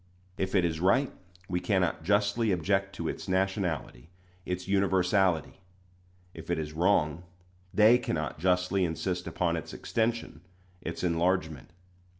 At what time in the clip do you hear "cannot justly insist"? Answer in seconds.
7.99-9.27